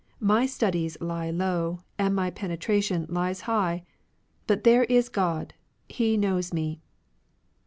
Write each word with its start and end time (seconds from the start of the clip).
My 0.19 0.47
studies 0.47 0.99
lie 0.99 1.29
low, 1.29 1.81
and 1.99 2.15
my 2.15 2.31
penetration 2.31 3.05
lies 3.07 3.41
high. 3.41 3.83
But 4.47 4.63
there 4.63 4.85
is 4.85 5.09
God; 5.09 5.53
He 5.87 6.17
knows 6.17 6.51
me." 6.51 6.81